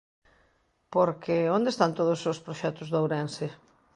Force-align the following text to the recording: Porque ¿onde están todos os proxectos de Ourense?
Porque 0.93 1.35
¿onde 1.57 1.69
están 1.71 1.91
todos 1.99 2.21
os 2.31 2.41
proxectos 2.45 2.87
de 2.89 2.97
Ourense? 3.01 3.47